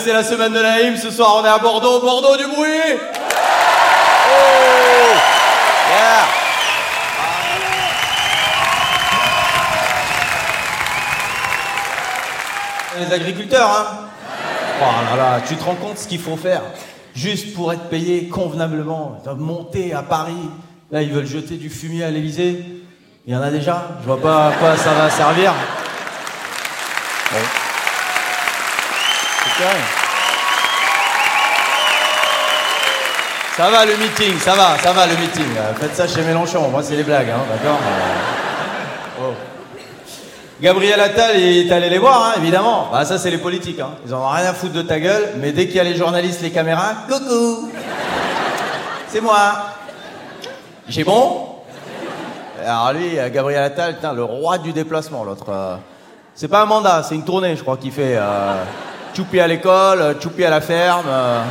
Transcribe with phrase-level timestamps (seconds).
[0.00, 2.98] C'est la semaine de la hymne, ce soir on est à Bordeaux, Bordeaux du bruit.
[4.26, 5.14] Oh.
[5.88, 6.24] Yeah.
[12.98, 14.08] Les agriculteurs, hein.
[14.80, 16.62] Oh là là, tu te rends compte ce qu'il faut faire
[17.14, 20.50] Juste pour être payé convenablement, monter à Paris.
[20.90, 22.64] Là, ils veulent jeter du fumier à l'Elysée.
[23.26, 23.98] Il y en a déjà.
[24.00, 25.52] Je vois pas à quoi ça va servir.
[33.56, 35.44] Ça va le meeting, ça va, ça va le meeting.
[35.58, 37.78] Euh, Faites ça chez Mélenchon, moi c'est les blagues, hein, d'accord
[39.20, 39.34] oh.
[40.60, 42.88] Gabriel Attal est allé les voir, hein, évidemment.
[42.90, 43.90] Bah ça c'est les politiques, hein.
[44.06, 45.96] ils en ont rien à foutre de ta gueule, mais dès qu'il y a les
[45.96, 47.70] journalistes, les caméras, coucou
[49.08, 49.36] C'est moi
[50.88, 51.48] J'ai bon
[52.66, 55.46] Alors lui, euh, Gabriel Attal, putain, le roi du déplacement, l'autre.
[55.50, 55.76] euh,
[56.34, 58.16] C'est pas un mandat, c'est une tournée, je crois, qu'il fait.
[58.16, 58.54] Euh...
[59.14, 61.04] Choupi à l'école, euh, Choupi à la ferme.
[61.08, 61.42] euh.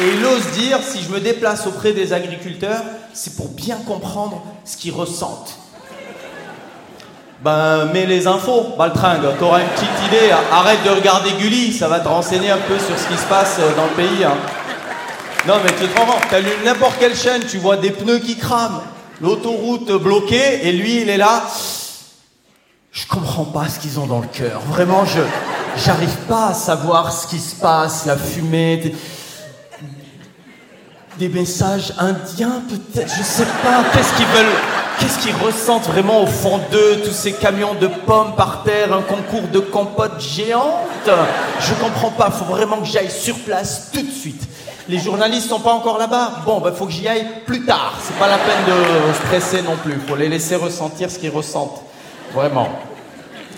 [0.00, 4.42] Et il ose dire, si je me déplace auprès des agriculteurs, c'est pour bien comprendre
[4.64, 5.56] ce qu'ils ressentent.
[7.40, 10.30] Ben, mets les infos, Baltringue, t'auras une petite idée.
[10.52, 13.56] Arrête de regarder Gulli, ça va te renseigner un peu sur ce qui se passe
[13.58, 14.24] euh, dans le pays.
[14.24, 14.36] hein.
[15.46, 18.36] Non, mais tu te rends compte, t'allumes n'importe quelle chaîne, tu vois des pneus qui
[18.38, 18.80] crament,
[19.22, 21.44] l'autoroute bloquée, et lui, il est là.
[22.90, 24.60] Je comprends pas ce qu'ils ont dans le cœur.
[24.68, 25.20] Vraiment, je
[25.76, 28.94] j'arrive pas à savoir ce qui se passe, la fumée,
[31.18, 33.84] des, messages indiens peut-être, je sais pas.
[33.92, 34.56] Qu'est-ce qu'ils veulent,
[34.98, 39.02] qu'est-ce qu'ils ressentent vraiment au fond d'eux, tous ces camions de pommes par terre, un
[39.02, 41.10] concours de compotes géantes?
[41.60, 42.30] Je comprends pas.
[42.30, 44.42] Faut vraiment que j'aille sur place tout de suite.
[44.88, 46.42] Les journalistes sont pas encore là-bas.
[46.44, 47.94] Bon, bah faut que j'y aille plus tard.
[48.02, 49.94] C'est pas la peine de se presser non plus.
[50.08, 51.82] Faut les laisser ressentir ce qu'ils ressentent.
[52.34, 52.68] Vraiment.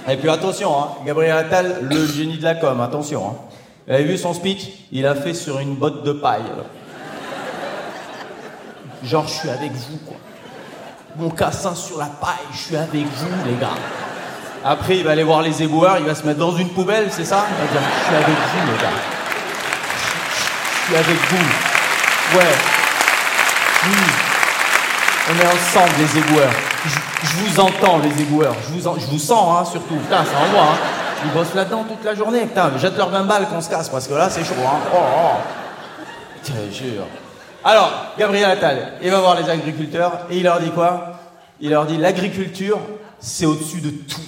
[0.09, 3.27] Et puis attention, hein, Gabriel Attal, le génie de la com, attention.
[3.27, 3.35] Hein.
[3.87, 6.43] Vous avez vu son speech Il a fait sur une botte de paille.
[9.03, 10.17] Genre, je suis avec vous, quoi.
[11.17, 13.69] Mon cassin sur la paille, je suis avec vous, les gars.
[14.65, 17.25] Après, il va aller voir les éboueurs, il va se mettre dans une poubelle, c'est
[17.25, 17.45] ça?
[17.63, 19.14] Je suis avec vous, les gars.
[20.87, 22.39] Suis avec vous.
[22.39, 22.55] Ouais.
[23.85, 23.91] Oui.
[25.31, 26.53] On est ensemble, les éboueurs.
[26.85, 28.55] Je, vous entends, les éboueurs.
[28.69, 29.95] Je vous, en- sens, hein, surtout.
[29.97, 30.79] Putain, ça envoie, hein.
[31.25, 32.41] Ils bossent là-dedans toute la journée.
[32.43, 34.79] Putain, jette leur 20 balles qu'on se casse, parce que là, c'est chaud, hein.
[34.95, 36.53] Oh, oh.
[36.71, 37.07] Jure.
[37.65, 41.13] Alors, Gabriel Attal, il va voir les agriculteurs et il leur dit quoi?
[41.61, 42.79] Il leur dit l'agriculture,
[43.19, 44.21] c'est au-dessus de tout.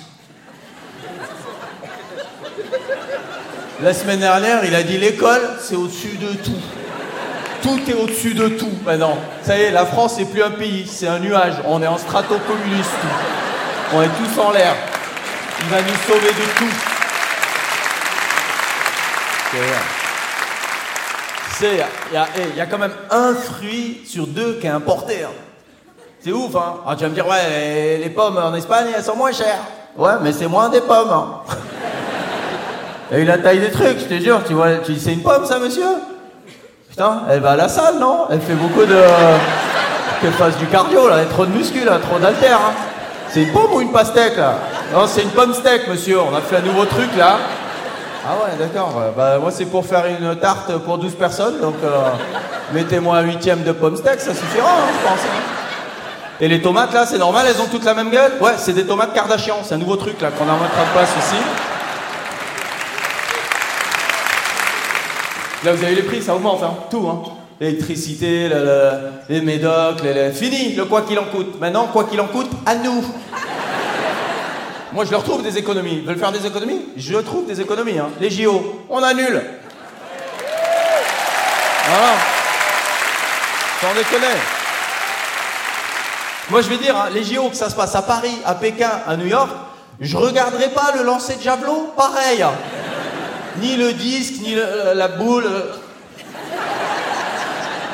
[3.83, 6.61] La semaine dernière, il a dit l'école, c'est au-dessus de tout.
[7.63, 9.19] Tout est au-dessus de tout maintenant.
[9.43, 11.55] Ça y est, la France n'est plus un pays, c'est un nuage.
[11.67, 12.91] On est en stratocommuniste.
[13.93, 14.75] On est tous en l'air.
[15.61, 16.75] Il va nous sauver de tout.
[21.59, 25.25] C'est il y, a- quand même un fruit sur deux qui est importé.
[25.25, 25.31] hein.
[26.23, 29.03] C'est ouf, hein Ah, Tu vas me dire, ouais, les, les pommes en Espagne, elles
[29.05, 29.61] sont moins chères.
[29.97, 31.11] Ouais, mais c'est moins des pommes.
[31.11, 31.41] Hein.
[33.13, 34.41] Eu la taille des trucs, je te jure.
[34.47, 34.69] Tu vois,
[34.99, 35.87] c'est une pomme, ça, monsieur
[36.91, 38.97] Putain, elle va à la salle, non Elle fait beaucoup de...
[40.21, 41.17] Qu'elle fasse du cardio, là.
[41.19, 42.57] Elle a trop de muscles, là, trop d'haltères.
[42.59, 42.73] hein.
[43.29, 44.55] C'est une pomme ou une pastèque, là
[44.95, 46.19] Non, c'est une pomme steak, monsieur.
[46.21, 47.37] On a fait un nouveau truc, là.
[48.29, 48.93] Ah ouais, d'accord.
[49.17, 51.89] Bah, moi, c'est pour faire une tarte pour 12 personnes, donc euh,
[52.73, 55.19] mettez-moi un huitième de pomme steak, ça suffira, hein, je pense.
[55.21, 55.43] hein.
[56.41, 58.33] Et les tomates, là, c'est normal, elles ont toutes la même gueule?
[58.41, 61.37] Ouais, c'est des tomates Kardashian, c'est un nouveau truc, là, qu'on a en place aussi.
[65.67, 67.23] Là, vous avez les prix, ça augmente, hein, tout, hein.
[67.61, 68.91] L'électricité, le- le-
[69.29, 71.59] les médocs, les, les- fini, le quoi qu'il en coûte.
[71.61, 73.03] Maintenant, quoi qu'il en coûte, à nous.
[74.93, 75.95] Moi, je leur trouve des économies.
[76.03, 76.81] Ils veulent faire des économies?
[76.97, 77.99] Je trouve des économies.
[77.99, 78.11] Hein.
[78.21, 79.43] Les JO, on annule.
[81.89, 82.13] Voilà.
[83.81, 84.35] Sans déconner.
[86.51, 88.91] Moi, je vais dire, hein, les JO, que ça se passe à Paris, à Pékin,
[89.07, 89.51] à New York,
[89.99, 92.45] je regarderai pas le lancer de javelot pareil.
[93.61, 94.55] Ni le disque, ni
[94.95, 95.49] la boule,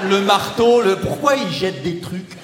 [0.08, 0.96] le marteau, le...
[0.96, 2.36] Pourquoi ils jettent des trucs?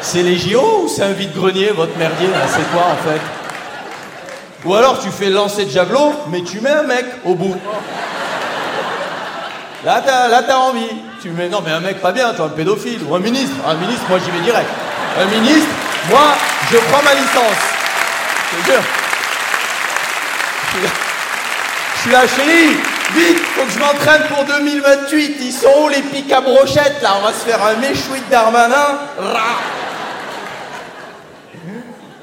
[0.00, 2.26] C'est les JO ou c'est un vide-grenier, votre merdier?
[2.26, 3.20] Là C'est quoi en fait?
[4.64, 7.56] Ou alors tu fais lancer de javelot, mais tu mets un mec au bout.
[9.84, 10.90] Là t'as, là, t'as envie.
[11.20, 13.54] Tu mets, non mais un mec pas bien, toi, un pédophile, ou un ministre.
[13.66, 14.68] Un ministre, moi j'y vais direct.
[15.20, 15.70] Un ministre,
[16.10, 16.34] moi
[16.70, 17.62] je prends ma licence.
[18.50, 18.82] Te jure.
[22.02, 22.74] Suis là, chérie,
[23.14, 25.36] vite, faut que je m'entraîne pour 2028.
[25.40, 27.10] Ils sont où les pics à brochettes là?
[27.20, 28.98] On va se faire un méchoui de Darmanin.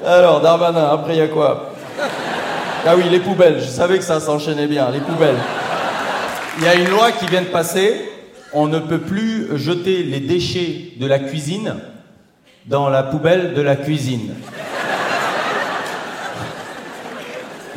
[0.06, 1.72] Alors, Darmanin, après, il y a quoi?
[2.86, 3.58] Ah oui, les poubelles.
[3.58, 5.38] Je savais que ça s'enchaînait bien, les poubelles.
[6.58, 8.06] Il y a une loi qui vient de passer.
[8.52, 11.76] On ne peut plus jeter les déchets de la cuisine
[12.66, 14.34] dans la poubelle de la cuisine.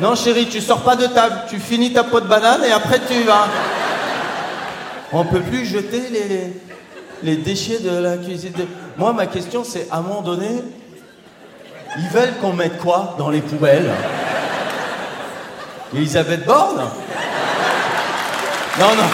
[0.00, 1.42] Non, chérie, tu sors pas de table.
[1.48, 3.46] Tu finis ta peau de banane et après tu vas.
[5.12, 6.52] On peut plus jeter les,
[7.22, 8.52] les déchets de la cuisine.
[8.96, 10.48] Moi, ma question, c'est à un moment donné,
[11.96, 13.92] ils veulent qu'on mette quoi dans les poubelles?
[15.94, 16.82] Elisabeth Borne?
[18.80, 19.10] Non, non.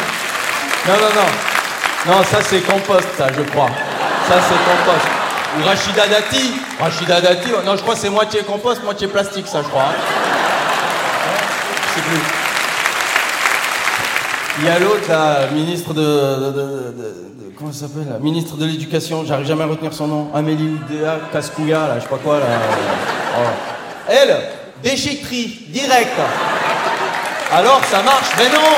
[0.89, 2.13] Non, non, non.
[2.15, 3.69] Non, ça c'est compost, ça, je crois.
[4.27, 5.07] Ça c'est compost.
[5.59, 6.55] Ou Rachida Dati.
[6.81, 9.83] Rachida Dati, non, je crois que c'est moitié compost, moitié plastique, ça, je crois.
[9.83, 10.50] Hein.
[14.59, 19.67] Il y a l'autre, la ministre de, comment s'appelle, ministre de l'éducation, j'arrive jamais à
[19.67, 22.41] retenir son nom, Amélie Oudéa Kaskouya, là, je sais pas quoi.
[22.41, 23.41] Oh.
[24.09, 24.37] Elle,
[24.83, 26.19] déchetterie, direct.
[27.53, 28.69] Alors, ça marche, mais non,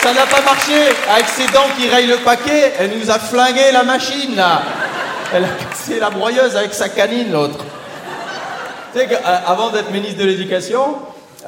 [0.00, 0.74] ça n'a pas marché.
[1.12, 4.42] Avec ses dents qui rayent le paquet, elle nous a flingué la machine.
[5.34, 7.64] Elle a cassé la broyeuse avec sa canine, l'autre.
[8.92, 10.96] Tu sais qu'avant d'être ministre de l'Éducation,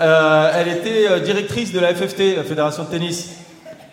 [0.01, 3.31] euh, elle était euh, directrice de la FFT, la Fédération de tennis.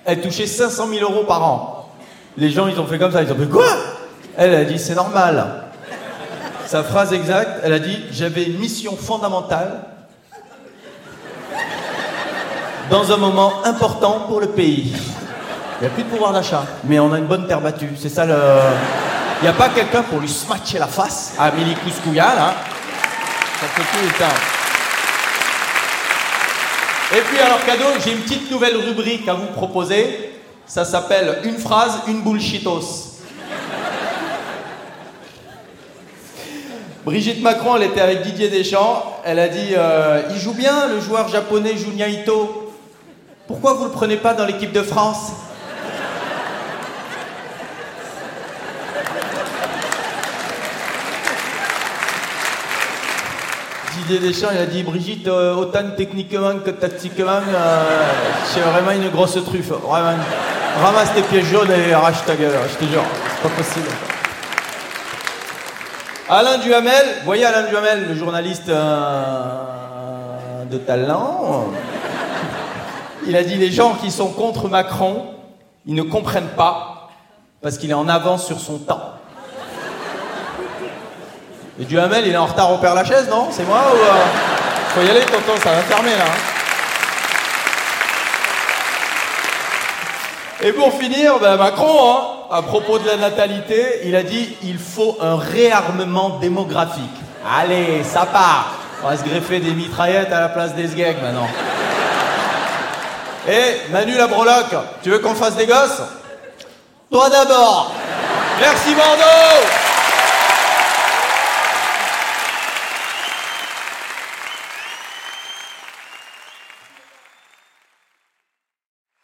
[0.05, 1.89] Elle touchait 500 000 euros par an.
[2.37, 3.21] Les gens, ils ont fait comme ça.
[3.21, 3.67] Ils ont fait quoi?
[4.37, 5.63] Elle a dit c'est normal.
[6.65, 9.81] Sa phrase exacte, elle a dit j'avais une mission fondamentale
[12.89, 14.93] dans un moment important pour le pays.
[15.79, 17.89] Il n'y a plus de pouvoir d'achat, mais on a une bonne terre battue.
[17.97, 18.35] C'est ça le.
[19.41, 22.53] Il n'y a pas quelqu'un pour lui smatcher la face à Amélie Kouskouya, là.
[23.59, 24.50] Ça fait tout le.
[27.13, 30.31] Et puis alors cadeau, j'ai une petite nouvelle rubrique à vous proposer.
[30.65, 33.19] Ça s'appelle Une phrase, une bullshitos.
[37.03, 39.19] Brigitte Macron, elle était avec Didier Deschamps.
[39.25, 42.71] Elle a dit euh, Il joue bien, le joueur japonais Junya Ito.
[43.45, 45.33] Pourquoi vous le prenez pas dans l'équipe de France?
[54.09, 57.83] Il a dit Brigitte, euh, autant techniquement que tactiquement, euh,
[58.45, 59.71] c'est vraiment une grosse truffe.
[60.81, 63.03] Ramasse tes pièges jaunes et arrache ta gueule, je te jure.
[63.35, 63.87] C'est pas possible.
[66.29, 71.67] Alain Duhamel, voyez Alain Duhamel, le journaliste euh, de talent.
[73.27, 75.25] Il a dit les gens qui sont contre Macron,
[75.85, 77.09] ils ne comprennent pas
[77.61, 79.10] parce qu'il est en avance sur son temps.
[81.81, 83.47] Et Duhamel, il est en retard au Père Lachaise, non?
[83.49, 83.97] C'est moi ou.
[83.97, 84.11] Euh...
[84.93, 86.25] Faut y aller, tonton, ça va fermer là.
[86.25, 86.39] Hein.
[90.63, 94.77] Et pour finir, ben Macron, hein, à propos de la natalité, il a dit il
[94.77, 97.01] faut un réarmement démographique.
[97.59, 98.73] Allez, ça part.
[99.03, 101.47] On va se greffer des mitraillettes à la place des sgegs maintenant.
[103.49, 106.03] Et Manu la breloque, tu veux qu'on fasse des gosses?
[107.09, 107.91] Toi d'abord.
[108.59, 109.80] Merci Bordeaux